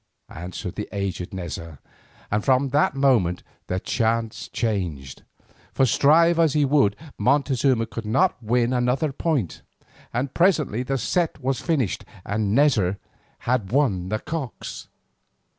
answered 0.33 0.73
the 0.73 0.89
aged 0.91 1.29
Neza, 1.29 1.77
and 2.31 2.43
from 2.43 2.69
that 2.69 2.95
moment 2.95 3.43
the 3.67 3.79
chance 3.79 4.47
changed. 4.47 5.21
For 5.73 5.85
strive 5.85 6.39
as 6.39 6.53
he 6.53 6.65
would, 6.65 6.95
Montezuma 7.19 7.85
could 7.85 8.07
not 8.07 8.41
win 8.41 8.73
another 8.73 9.11
point, 9.11 9.61
and 10.11 10.33
presently 10.33 10.81
the 10.81 10.97
set 10.97 11.39
was 11.39 11.61
finished, 11.61 12.03
and 12.25 12.55
Neza 12.57 12.97
had 13.41 13.71
won 13.71 14.09
the 14.09 14.17
cocks. 14.17 14.87